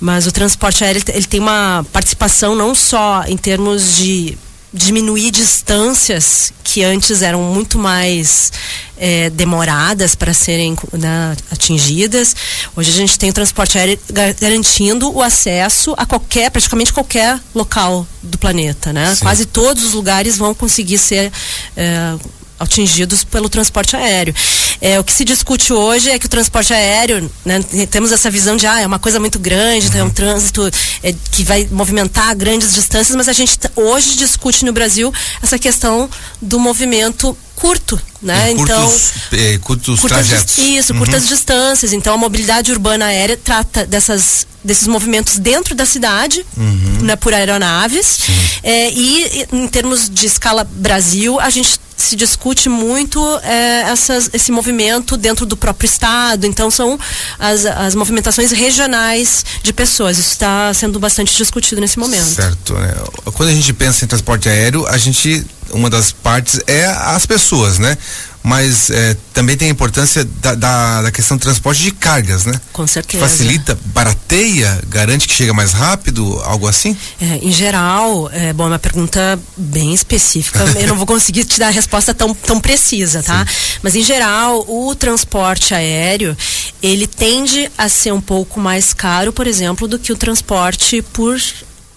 mas 0.00 0.26
o 0.26 0.32
transporte 0.32 0.84
aéreo 0.84 1.02
ele 1.08 1.26
tem 1.26 1.40
uma 1.40 1.84
participação 1.92 2.54
não 2.54 2.74
só 2.74 3.24
em 3.26 3.36
termos 3.36 3.96
de 3.96 4.36
diminuir 4.72 5.30
distâncias 5.30 6.52
que 6.62 6.82
antes 6.84 7.22
eram 7.22 7.42
muito 7.42 7.78
mais 7.78 8.52
é, 8.96 9.30
demoradas 9.30 10.14
para 10.14 10.34
serem 10.34 10.76
né, 10.92 11.36
atingidas. 11.50 12.36
Hoje 12.76 12.90
a 12.90 12.94
gente 12.94 13.18
tem 13.18 13.30
o 13.30 13.32
transporte 13.32 13.78
aéreo 13.78 13.98
garantindo 14.38 15.10
o 15.10 15.22
acesso 15.22 15.94
a 15.96 16.04
qualquer, 16.04 16.50
praticamente 16.50 16.92
qualquer 16.92 17.40
local 17.54 18.06
do 18.22 18.36
planeta, 18.36 18.92
né? 18.92 19.16
Quase 19.20 19.46
todos 19.46 19.84
os 19.84 19.94
lugares 19.94 20.36
vão 20.36 20.54
conseguir 20.54 20.98
ser 20.98 21.32
é, 21.76 22.16
atingidos 22.58 23.24
pelo 23.24 23.48
transporte 23.48 23.96
aéreo. 23.96 24.34
É, 24.80 24.98
o 24.98 25.04
que 25.04 25.12
se 25.12 25.24
discute 25.24 25.72
hoje 25.72 26.10
é 26.10 26.18
que 26.18 26.26
o 26.26 26.28
transporte 26.28 26.72
aéreo, 26.72 27.30
né, 27.44 27.62
temos 27.90 28.12
essa 28.12 28.30
visão 28.30 28.56
de 28.56 28.66
ah, 28.66 28.80
é 28.80 28.86
uma 28.86 28.98
coisa 28.98 29.18
muito 29.18 29.38
grande, 29.38 29.86
uhum. 29.86 29.92
tem 29.92 30.02
um 30.02 30.10
trânsito 30.10 30.68
é, 31.02 31.14
que 31.32 31.44
vai 31.44 31.68
movimentar 31.70 32.34
grandes 32.36 32.72
distâncias, 32.72 33.16
mas 33.16 33.28
a 33.28 33.32
gente 33.32 33.58
hoje 33.74 34.16
discute 34.16 34.64
no 34.64 34.72
Brasil 34.72 35.12
essa 35.42 35.58
questão 35.58 36.08
do 36.40 36.58
movimento 36.58 37.36
curto, 37.56 38.00
né? 38.22 38.50
Então 38.52 38.82
curtos, 38.88 39.12
eh, 39.32 39.58
curtos, 39.62 40.00
curtas 40.00 40.26
trajetos. 40.28 40.58
Isso, 40.58 40.92
Uhum. 40.92 40.98
curtas 41.00 41.26
distâncias. 41.28 41.92
Então 41.92 42.14
a 42.14 42.16
mobilidade 42.16 42.72
urbana 42.72 43.06
aérea 43.06 43.36
trata 43.42 43.86
dessas 43.86 44.46
desses 44.64 44.88
movimentos 44.88 45.38
dentro 45.38 45.74
da 45.74 45.86
cidade, 45.86 46.44
Uhum. 46.56 46.98
né, 47.02 47.16
por 47.16 47.32
aeronaves. 47.32 48.18
É, 48.62 48.90
e 48.92 49.18
e, 49.52 49.56
em 49.56 49.68
termos 49.68 50.10
de 50.10 50.26
escala 50.26 50.64
Brasil, 50.64 51.38
a 51.40 51.48
gente 51.48 51.78
se 51.96 52.14
discute 52.16 52.68
muito 52.68 53.18
é, 53.42 53.82
essas, 53.90 54.30
esse 54.32 54.52
movimento 54.52 55.16
dentro 55.16 55.46
do 55.46 55.56
próprio 55.56 55.86
estado. 55.86 56.46
Então 56.46 56.70
são 56.70 56.98
as, 57.38 57.64
as 57.66 57.94
movimentações 57.94 58.50
regionais 58.52 59.44
de 59.62 59.72
pessoas. 59.72 60.18
Isso 60.18 60.30
está 60.32 60.72
sendo 60.74 60.98
bastante 61.00 61.34
discutido 61.36 61.80
nesse 61.80 61.98
momento. 61.98 62.24
Certo. 62.34 62.74
né? 62.74 62.94
Quando 63.34 63.48
a 63.50 63.54
gente 63.54 63.72
pensa 63.72 64.04
em 64.04 64.08
transporte 64.08 64.48
aéreo, 64.48 64.86
a 64.86 64.96
gente 64.98 65.44
uma 65.70 65.90
das 65.90 66.12
partes 66.12 66.60
é 66.66 66.86
as 66.86 67.26
pessoas, 67.26 67.78
né? 67.78 67.96
Mas 68.42 68.88
eh, 68.90 69.16
também 69.34 69.56
tem 69.56 69.68
a 69.68 69.70
importância 69.70 70.24
da, 70.24 70.54
da, 70.54 71.02
da 71.02 71.10
questão 71.10 71.36
do 71.36 71.40
transporte 71.40 71.82
de 71.82 71.90
cargas, 71.90 72.46
né? 72.46 72.58
Com 72.72 72.86
certeza. 72.86 73.26
facilita, 73.26 73.78
barateia, 73.86 74.80
garante 74.88 75.26
que 75.26 75.34
chega 75.34 75.52
mais 75.52 75.72
rápido, 75.72 76.40
algo 76.44 76.66
assim? 76.66 76.96
É, 77.20 77.40
em 77.42 77.52
geral, 77.52 78.30
é, 78.32 78.52
bom, 78.52 78.64
é 78.64 78.68
uma 78.68 78.78
pergunta 78.78 79.38
bem 79.56 79.92
específica. 79.92 80.60
Eu 80.80 80.86
não 80.86 80.96
vou 80.96 81.06
conseguir 81.06 81.44
te 81.44 81.58
dar 81.58 81.68
a 81.68 81.70
resposta 81.70 82.14
tão, 82.14 82.32
tão 82.32 82.60
precisa, 82.60 83.22
tá? 83.22 83.44
Mas 83.82 83.94
em 83.94 84.02
geral, 84.02 84.64
o 84.68 84.94
transporte 84.94 85.74
aéreo, 85.74 86.36
ele 86.82 87.06
tende 87.06 87.70
a 87.76 87.88
ser 87.88 88.12
um 88.12 88.20
pouco 88.20 88.60
mais 88.60 88.94
caro, 88.94 89.32
por 89.32 89.46
exemplo, 89.46 89.86
do 89.86 89.98
que 89.98 90.12
o 90.12 90.16
transporte 90.16 91.02
por 91.12 91.38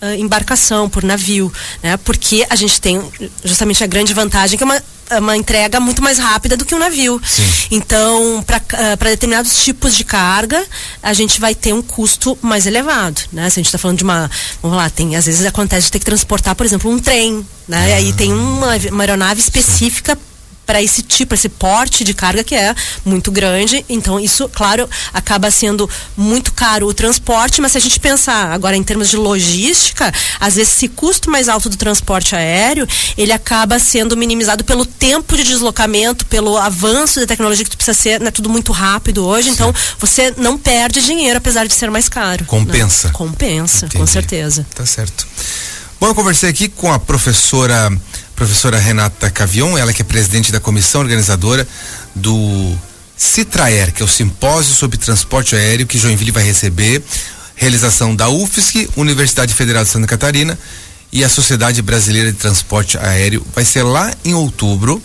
ah, 0.02 0.16
embarcação, 0.16 0.90
por 0.90 1.04
navio, 1.04 1.54
né? 1.84 1.96
Porque 1.98 2.46
a 2.50 2.56
gente 2.56 2.82
tem 2.82 3.00
justamente 3.44 3.84
a 3.84 3.88
grande 3.88 4.14
vantagem 4.16 4.58
que 4.58 4.64
é 4.64 4.66
uma 4.66 4.76
é 4.76 4.84
uma 5.18 5.36
entrega 5.36 5.80
muito 5.80 6.02
mais 6.02 6.18
rápida 6.18 6.56
do 6.56 6.66
que 6.66 6.76
um 6.76 6.80
navio. 6.80 7.22
Sim. 7.26 7.44
Então, 7.72 8.44
para 8.46 9.10
determinados 9.10 9.64
tipos 9.64 9.96
de 9.96 10.04
carga, 10.04 10.64
a 11.02 11.14
gente 11.14 11.40
vai 11.40 11.56
ter 11.56 11.74
um 11.74 11.82
custo 11.82 12.38
mais 12.42 12.66
elevado, 12.66 13.22
né? 13.32 13.50
Se 13.50 13.60
a 13.60 13.62
gente 13.62 13.68
está 13.68 13.78
falando 13.78 13.98
de 13.98 14.04
uma, 14.04 14.30
vamos 14.62 14.78
lá, 14.78 14.90
tem 14.90 15.16
às 15.16 15.26
vezes 15.26 15.46
acontece 15.46 15.88
de 15.88 15.92
ter 15.92 16.00
que 16.00 16.06
transportar, 16.06 16.56
por 16.56 16.66
exemplo, 16.66 16.92
um 16.92 17.00
trem, 17.00 17.46
né? 17.68 17.90
E 17.90 17.94
aí 17.94 18.14
tem 18.14 18.32
uma, 18.34 18.76
uma 18.92 19.04
aeronave 19.04 19.40
específica 19.40 20.18
para 20.72 20.82
esse 20.82 21.02
tipo, 21.02 21.36
esse 21.36 21.50
porte 21.50 22.02
de 22.02 22.14
carga 22.14 22.46
que 22.46 22.56
é 22.56 22.74
muito 23.04 23.30
grande. 23.30 23.86
Então, 23.90 24.18
isso, 24.18 24.48
claro, 24.48 24.90
acaba 25.14 25.52
sendo 25.52 25.90
muito 26.16 26.54
caro 26.54 26.88
o 26.88 26.94
transporte, 26.94 27.60
mas 27.60 27.74
se 27.74 27.78
a 27.78 27.82
gente 27.82 28.00
pensar 28.00 28.54
agora 28.54 28.78
em 28.78 28.82
termos 28.82 29.10
de 29.10 29.18
logística, 29.18 30.14
às 30.40 30.56
vezes 30.56 30.72
esse 30.72 30.88
custo 30.88 31.30
mais 31.30 31.50
alto 31.50 31.68
do 31.68 31.76
transporte 31.76 32.38
aéreo, 32.38 32.88
ele 33.18 33.34
acaba 33.34 33.78
sendo 33.80 34.16
minimizado 34.16 34.64
pelo 34.64 34.86
tempo 34.86 35.36
de 35.36 35.44
deslocamento, 35.44 36.26
pelo 36.28 36.58
avanço 36.58 37.20
da 37.20 37.28
tecnologia 37.28 37.66
que 37.66 37.76
precisa 37.76 37.94
ser, 37.94 38.22
né, 38.22 38.32
tudo 38.32 38.50
muito 38.50 38.72
rápido 38.72 39.26
hoje. 39.26 39.50
Então, 39.50 39.76
você 40.00 40.34
não 40.38 40.58
perde 40.58 41.02
dinheiro 41.02 41.38
apesar 41.38 41.68
de 41.68 41.74
ser 41.74 41.92
mais 41.92 42.08
caro. 42.08 42.46
Compensa. 42.46 43.10
Compensa, 43.10 43.88
com 43.88 43.98
Entendi. 43.98 44.10
certeza. 44.10 44.66
Tá 44.74 44.86
certo. 44.86 45.28
Bom, 46.00 46.08
eu 46.08 46.16
conversei 46.16 46.50
aqui 46.50 46.70
com 46.70 46.90
a 46.90 46.98
professora 46.98 47.92
professora 48.42 48.80
Renata 48.80 49.30
Cavion, 49.30 49.78
ela 49.78 49.94
que 49.94 50.02
é 50.02 50.04
presidente 50.04 50.52
da 50.52 50.60
comissão 50.60 51.02
organizadora 51.02 51.68
do 52.16 52.76
Citraer, 53.16 53.94
que 53.94 54.02
é 54.02 54.06
o 54.06 54.08
simpósio 54.08 54.74
sobre 54.74 54.98
transporte 54.98 55.56
aéreo 55.56 55.86
que 55.86 55.96
Joinville 55.96 56.32
vai 56.32 56.44
receber, 56.44 57.04
realização 57.56 58.16
da 58.16 58.30
UFSC, 58.30 58.90
Universidade 58.96 59.54
Federal 59.54 59.84
de 59.84 59.92
Santa 59.92 60.08
Catarina 60.08 60.58
e 61.12 61.24
a 61.24 61.30
Sociedade 61.30 61.84
Brasileira 61.84 62.32
de 62.32 62.38
Transporte 62.40 62.98
Aéreo. 62.98 63.46
Vai 63.54 63.64
ser 63.64 63.84
lá 63.84 64.12
em 64.26 64.34
outubro. 64.34 65.00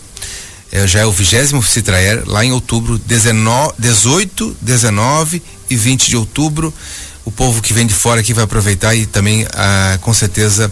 É, 0.71 0.87
já 0.87 1.01
é 1.01 1.05
o 1.05 1.11
vigésimo 1.11 1.61
Citraer, 1.61 2.23
lá 2.25 2.43
em 2.43 2.51
outubro, 2.51 2.97
19, 2.97 3.75
18, 3.77 4.57
19 4.59 5.43
e 5.69 5.75
20 5.75 6.09
de 6.09 6.17
outubro. 6.17 6.73
O 7.23 7.31
povo 7.31 7.61
que 7.61 7.71
vem 7.71 7.85
de 7.85 7.93
fora 7.93 8.21
aqui 8.21 8.33
vai 8.33 8.45
aproveitar 8.45 8.95
e 8.95 9.05
também, 9.05 9.45
ah, 9.53 9.99
com 10.01 10.11
certeza, 10.11 10.71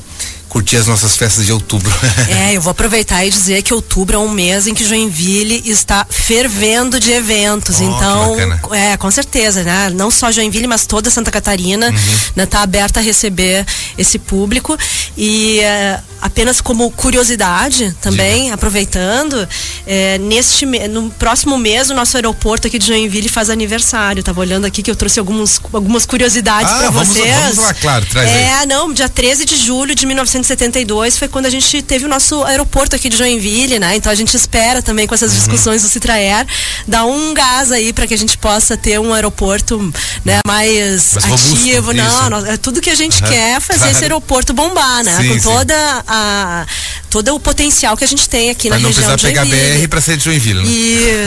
curtir 0.55 0.77
as 0.77 0.87
nossas 0.87 1.17
festas 1.17 1.45
de 1.45 1.51
outubro. 1.51 1.93
É, 2.29 2.53
eu 2.55 2.61
vou 2.61 2.71
aproveitar 2.71 3.25
e 3.25 3.29
dizer 3.29 3.61
que 3.61 3.73
outubro 3.73 4.15
é 4.15 4.19
um 4.19 4.29
mês 4.29 4.67
em 4.67 4.73
que 4.73 4.83
Joinville 4.85 5.61
está 5.69 6.05
fervendo 6.09 6.97
de 6.99 7.11
eventos. 7.11 7.79
Oh, 7.79 7.83
então, 7.83 8.73
é, 8.73 8.95
com 8.97 9.09
certeza, 9.11 9.63
né? 9.63 9.89
Não 9.89 10.09
só 10.09 10.31
Joinville, 10.31 10.67
mas 10.67 10.85
toda 10.85 11.09
Santa 11.09 11.29
Catarina 11.31 11.87
Uhum. 11.89 11.95
né, 12.35 12.45
tá 12.45 12.61
aberta 12.61 12.99
a 12.99 13.03
receber 13.03 13.65
esse 13.97 14.17
público. 14.17 14.77
E 15.17 15.59
é, 15.59 15.99
apenas 16.21 16.61
como 16.61 16.89
curiosidade 16.91 17.95
também, 18.01 18.51
aproveitando, 18.51 19.47
é, 19.85 20.17
neste 20.19 20.65
no 20.65 21.09
próximo 21.11 21.57
mês 21.57 21.89
o 21.89 21.93
nosso 21.93 22.15
aeroporto 22.17 22.67
aqui 22.67 22.79
de 22.79 22.87
Joinville 22.87 23.29
faz 23.29 23.49
aniversário. 23.49 24.23
Tava 24.23 24.39
olhando 24.39 24.65
aqui 24.65 24.81
que 24.81 24.89
eu 24.91 24.95
trouxe 24.95 25.19
alguns, 25.19 25.59
algumas 25.73 26.05
curiosidades 26.05 26.71
Ah, 26.71 26.77
para 26.77 26.89
vocês. 26.91 27.35
vamos 27.41 27.57
lá, 27.57 27.73
claro, 27.73 28.05
traz 28.05 28.29
aí. 28.29 28.43
é, 28.63 28.65
não, 28.65 28.91
dia 28.93 29.09
13 29.09 29.45
de 29.45 29.57
julho 29.57 29.93
de 29.95 30.05
1972 30.49 31.17
foi 31.17 31.27
quando 31.27 31.45
a 31.47 31.49
gente 31.49 31.81
teve 31.81 32.05
o 32.05 32.07
nosso 32.07 32.43
aeroporto 32.43 32.95
aqui 32.95 33.09
de 33.09 33.17
Joinville, 33.17 33.79
né? 33.79 33.95
Então 33.95 34.11
a 34.11 34.15
gente 34.15 34.35
espera 34.35 34.81
também 34.81 35.07
com 35.07 35.15
essas 35.15 35.31
Uhum. 35.31 35.37
discussões 35.37 35.81
do 35.81 35.89
Citraer 35.89 36.45
dar 36.87 37.05
um 37.05 37.33
gás 37.33 37.71
aí 37.71 37.91
para 37.91 38.05
que 38.07 38.13
a 38.13 38.17
gente 38.17 38.37
possa 38.37 38.77
ter 38.77 38.99
um 38.99 39.13
aeroporto, 39.13 39.79
né, 40.23 40.39
mais, 40.47 41.13
Mais 41.13 41.25
robusto, 41.25 41.55
ativo. 41.55 41.93
Não, 41.93 42.07
isso. 42.07 42.29
nós- 42.29 42.45
é 42.45 42.57
tudo 42.57 42.81
que 42.81 42.89
a 42.89 42.95
gente 42.95 43.21
Aham, 43.23 43.31
quer 43.31 43.55
é 43.55 43.59
fazer 43.59 43.79
claro. 43.79 43.91
esse 43.93 44.03
aeroporto 44.03 44.53
bombar, 44.53 45.03
né? 45.03 45.17
Sim, 45.21 45.27
com 45.29 45.33
sim. 45.35 45.39
toda 45.41 46.03
a 46.07 46.65
todo 47.09 47.33
o 47.33 47.39
potencial 47.39 47.95
que 47.95 48.03
a 48.03 48.07
gente 48.07 48.27
tem 48.27 48.49
aqui 48.49 48.67
Pra 48.67 48.77
na 48.77 48.83
não 48.83 48.89
região 48.89 49.05
precisar 49.05 49.15
de 49.15 49.21
pegar 49.23 49.45
Joinville. 49.45 49.79
BR 49.83 49.87
pra 49.87 50.01
ser 50.01 50.17
de 50.17 50.23
Joinville, 50.25 50.63
né? 50.63 50.69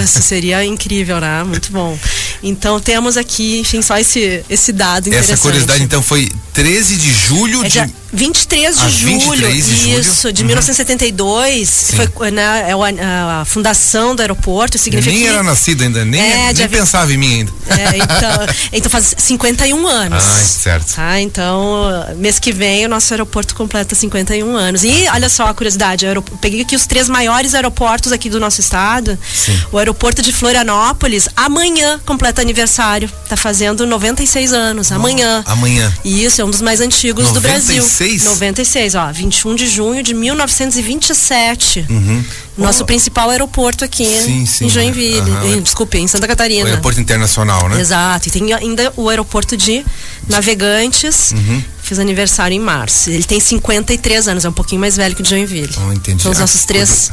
Isso, 0.04 0.20
seria 0.22 0.64
incrível, 0.64 1.18
né? 1.20 1.42
Muito 1.44 1.72
bom. 1.72 1.98
Então 2.42 2.78
temos 2.78 3.16
aqui, 3.16 3.58
enfim, 3.58 3.80
só 3.82 3.96
esse, 3.98 4.44
esse 4.50 4.70
dado 4.72 5.08
interessante. 5.08 5.32
Essa 5.34 5.42
curiosidade, 5.42 5.82
então, 5.82 6.02
foi 6.02 6.30
13 6.52 6.96
de 6.96 7.10
julho 7.12 7.64
É 7.64 7.68
de. 7.68 7.94
Dia 8.12 8.28
23 8.28 8.76
de 8.76 8.82
Ah, 8.82 8.88
julho, 8.88 9.20
23 9.20 9.66
de 9.66 9.76
julho. 9.76 10.00
isso, 10.00 10.32
de 10.32 10.42
Uhum. 10.42 10.46
1972, 10.48 11.92
foi 12.14 12.30
né, 12.30 12.66
é 12.68 12.72
an- 12.72 13.40
a, 13.40 13.44
fundação 13.44 14.14
do 14.14 14.20
aeroporto, 14.20 14.76
Eu 14.76 14.80
significa 14.82 15.12
nem 15.12 15.22
que- 15.22 15.28
era 15.28 15.42
nascido 15.42 15.82
ainda, 15.82 16.04
nem, 16.04 16.20
É, 16.20 16.36
nem 16.46 16.54
dia 16.54 16.68
vinte- 16.68 16.78
pensava 16.78 17.12
em 17.12 17.16
mim 17.16 17.34
ainda. 17.34 17.52
é, 17.68 17.96
então, 17.98 18.46
então 18.72 18.90
faz 18.90 19.14
51 19.18 19.86
anos. 19.86 20.24
Ah, 20.24 20.42
certo. 20.44 20.94
Tá, 20.94 21.20
então, 21.20 21.86
mês 22.16 22.38
que 22.38 22.52
vem 22.52 22.86
o 22.86 22.88
nosso 22.88 23.12
aeroporto 23.12 23.54
completa 23.54 23.94
51 23.94 24.56
anos. 24.56 24.84
E 24.84 25.06
olha 25.12 25.28
só 25.28 25.46
a 25.46 25.54
curiosidade, 25.54 26.06
aero- 26.06 26.22
peguei 26.40 26.62
aqui 26.62 26.74
os 26.76 26.86
três 26.86 27.08
maiores 27.08 27.54
aeroportos 27.54 28.12
aqui 28.12 28.28
do 28.30 28.40
nosso 28.40 28.60
estado. 28.60 29.18
Sim. 29.34 29.58
O 29.72 29.78
aeroporto 29.78 30.22
de 30.22 30.32
Florianópolis, 30.32 31.28
amanhã 31.36 32.00
completa 32.06 32.40
aniversário. 32.40 33.10
Tá 33.28 33.36
fazendo 33.36 33.86
96 33.86 34.52
anos, 34.52 34.90
amanhã. 34.92 35.42
Amanhã. 35.46 35.92
E 36.04 36.24
isso 36.24 36.40
é 36.40 36.44
um 36.44 36.50
dos 36.50 36.60
mais 36.60 36.80
antigos 36.80 37.30
do 37.32 37.40
Brasil. 37.40 37.82
96? 37.98 38.24
96, 38.24 38.94
ó, 38.94 39.10
21 39.12 39.54
de 39.56 39.66
junho 39.68 40.02
de 40.02 40.14
1927. 40.14 41.86
Uhum. 41.88 42.24
Nosso 42.56 42.82
Oh, 42.82 42.86
principal 42.86 43.30
aeroporto 43.30 43.84
aqui 43.84 44.04
Sim, 44.04 44.46
sim. 44.46 44.66
em 44.66 44.68
Joinville, 44.68 45.18
Aham. 45.30 45.46
em, 45.56 45.60
desculpe, 45.62 45.98
em 45.98 46.06
Santa 46.08 46.26
O 46.26 46.28
Catarina. 46.28 46.68
aeroporto 46.68 47.00
internacional, 47.00 47.68
né? 47.68 47.80
Exato. 47.80 48.28
E 48.28 48.30
tem 48.30 48.52
ainda 48.52 48.92
o 48.96 49.08
aeroporto 49.08 49.56
de 49.56 49.84
Navegantes, 50.28 51.32
Uhum. 51.32 51.62
fiz 51.82 51.98
aniversário 51.98 52.54
em 52.54 52.60
março. 52.60 53.10
Ele 53.10 53.24
tem 53.24 53.40
53 53.40 54.28
anos, 54.28 54.44
é 54.44 54.48
um 54.48 54.52
pouquinho 54.52 54.80
mais 54.80 54.96
velho 54.96 55.14
que 55.14 55.20
o 55.20 55.24
de 55.24 55.30
Joinville. 55.30 55.72
Oh, 55.88 55.92
entendi. 55.92 56.22
São 56.22 56.32
os 56.32 56.38
Ah, 56.38 56.42
nossos 56.42 56.64
três. 56.64 57.10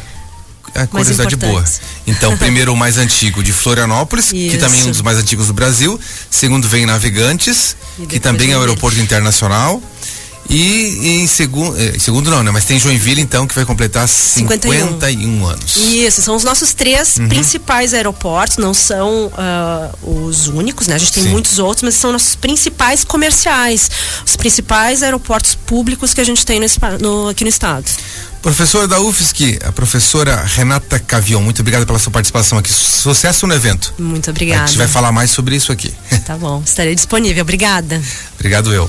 A 0.74 0.86
curiosidade 0.88 1.36
boa. 1.38 1.63
Então, 2.06 2.36
primeiro 2.38 2.74
o 2.74 2.76
mais 2.76 2.98
antigo 2.98 3.41
de 3.41 3.54
Florianópolis, 3.54 4.32
que 4.32 4.48
Isso. 4.48 4.58
também 4.58 4.82
é 4.82 4.84
um 4.84 4.91
dos 4.91 5.02
mais 5.02 5.17
antigos 5.17 5.48
do 5.48 5.54
Brasil. 5.54 5.98
Segundo 6.30 6.67
vem 6.67 6.86
Navegantes, 6.86 7.78
que 8.10 8.19
também 8.19 8.52
é 8.52 8.58
o 8.58 8.60
aeroporto 8.60 9.00
internacional. 9.00 9.82
E 10.50 11.22
em 11.22 11.28
segundo, 11.28 11.76
eh, 11.80 11.98
segundo 12.00 12.30
não, 12.30 12.44
né? 12.44 12.52
Mas 12.52 12.66
tem 12.66 12.80
Joinville 12.80 13.20
então 13.22 13.48
que 13.48 13.56
vai 13.56 13.66
completar 13.66 14.08
51, 14.08 14.72
51. 15.00 15.46
anos. 15.48 15.76
Isso, 15.76 16.22
são 16.22 16.36
os 16.36 16.44
nossos 16.44 16.74
três 16.74 17.18
Uhum. 17.18 17.28
principais 17.28 17.94
aeroportos, 17.94 18.58
não 18.58 18.74
são 18.74 19.32
ah, 19.38 19.90
os 20.04 20.48
únicos, 20.48 20.88
né? 20.88 20.96
A 20.96 20.98
gente 21.00 21.12
tem 21.14 21.24
Sim. 21.24 21.30
muitos 21.30 21.58
outros, 21.58 21.82
mas 21.84 21.96
são 21.96 22.12
nossos 22.12 22.36
principais 22.36 23.04
comerciais, 23.04 23.90
os 24.26 24.36
principais 24.36 25.02
aeroportos 25.02 25.56
públicos 25.56 26.14
que 26.14 26.22
a 26.22 26.24
gente 26.24 26.46
tem 26.46 26.60
no, 26.60 26.68
no- 27.00 27.28
aqui 27.30 27.44
no 27.44 27.50
estado. 27.50 27.86
Professora 28.42 28.88
da 28.88 29.00
UFSC, 29.02 29.58
a 29.66 29.72
professora 29.72 30.44
Renata 30.46 31.00
Cavion, 31.00 31.42
muito 31.42 31.62
obrigado 31.62 31.84
pela 31.88 31.98
sua 31.98 32.12
participação 32.12 32.60
aqui. 32.60 32.72
Sucesso 32.72 33.48
no 33.48 33.56
evento. 33.56 33.92
Muito 33.98 34.30
A 34.30 34.32
obrigada. 34.32 34.68
gente 34.68 34.78
vai 34.78 34.88
falar 34.88 35.12
mais 35.12 35.32
sobre 35.32 35.56
isso 35.56 35.72
aqui. 35.72 35.92
Tá 36.28 36.38
bom, 36.38 36.62
estarei 36.64 36.94
disponível. 36.94 37.42
Obrigada. 37.42 38.00
Obrigado 38.36 38.72
eu. 38.72 38.88